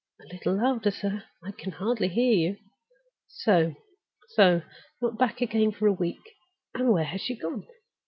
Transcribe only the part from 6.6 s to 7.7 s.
And where has she gone?